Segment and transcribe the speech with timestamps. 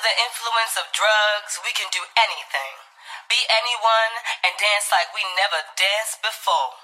[0.00, 2.74] influence of drugs, we can do anything.
[3.28, 4.14] Be anyone
[4.44, 6.81] and dance like we never danced before.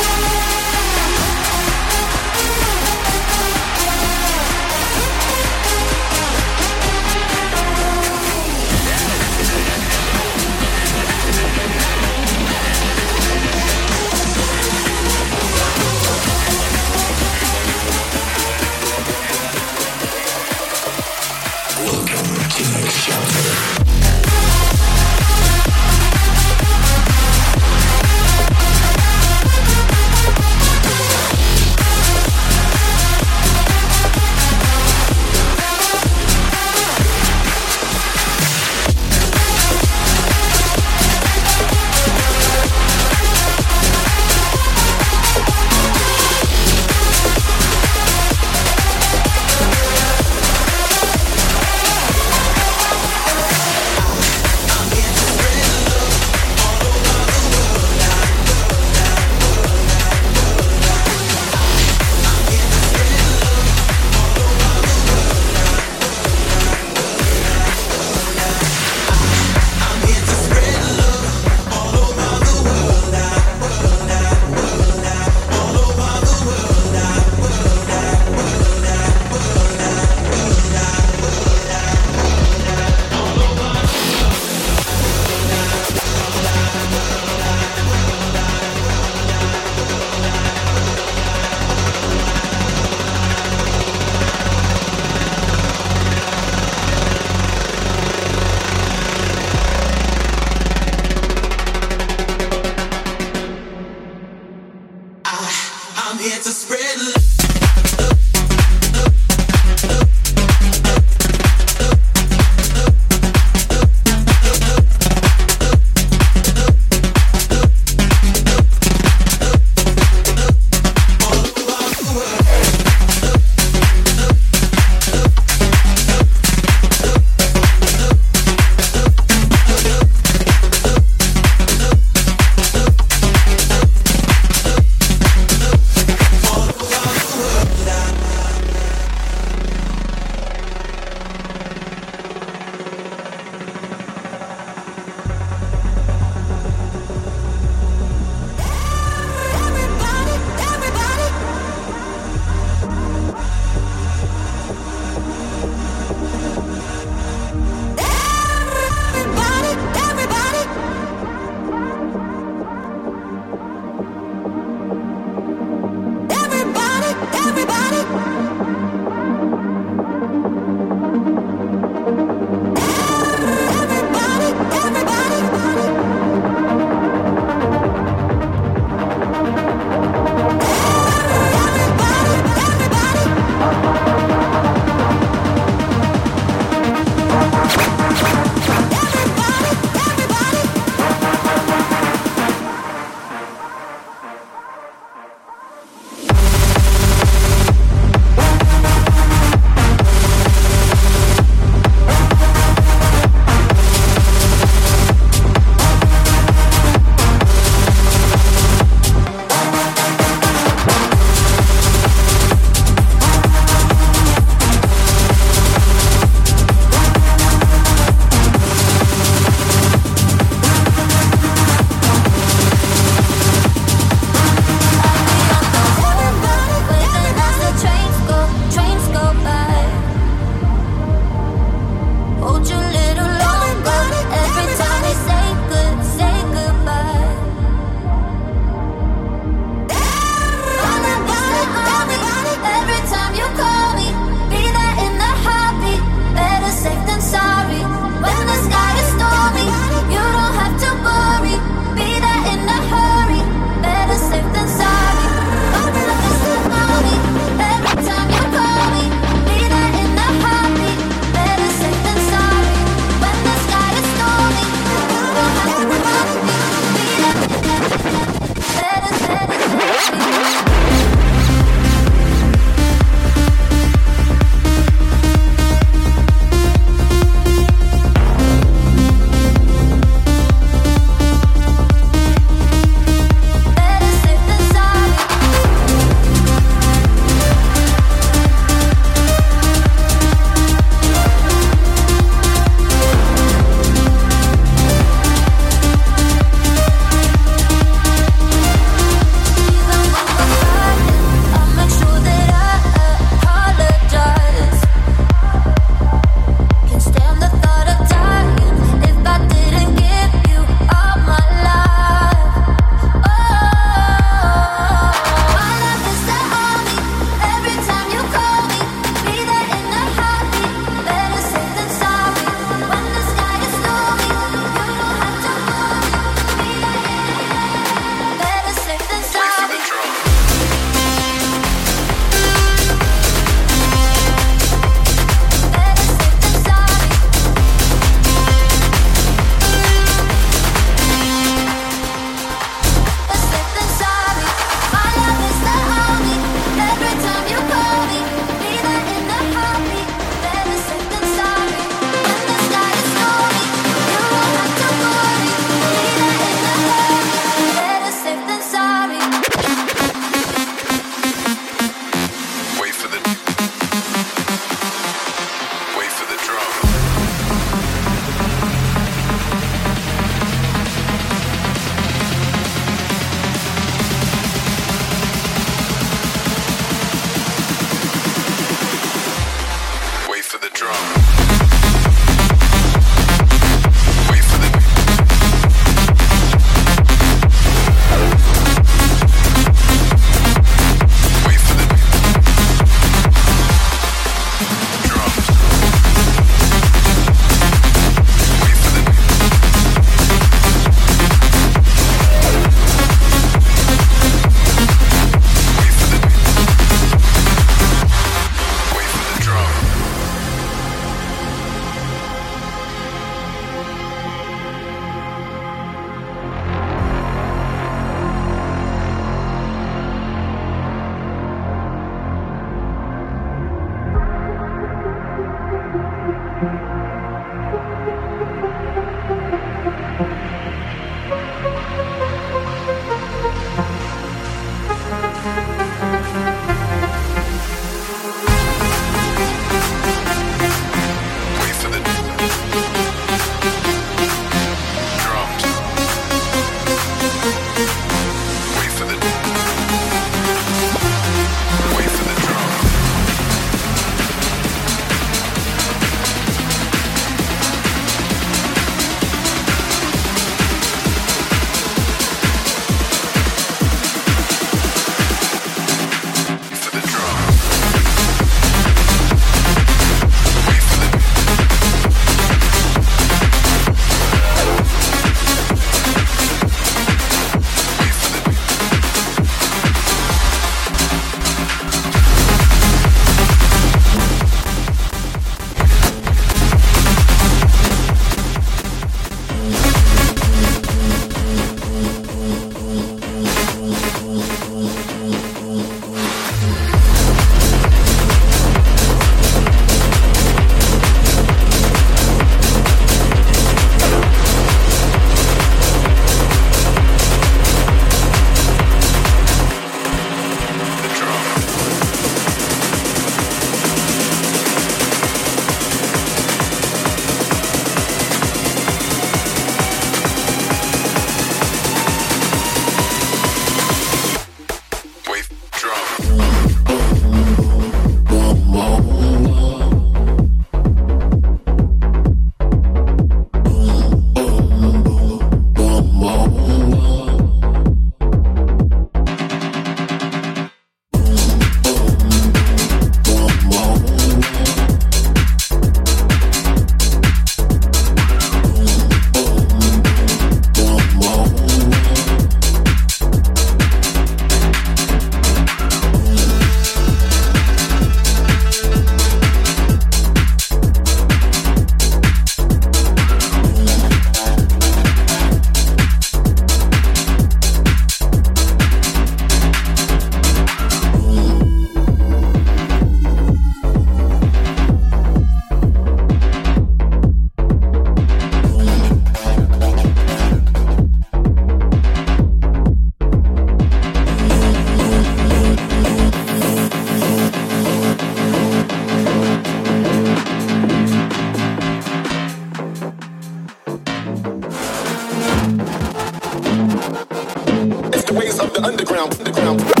[598.83, 600.00] underground, underground.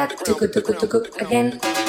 [0.00, 1.79] That tuku tuku tuku again?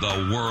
[0.00, 0.49] The world's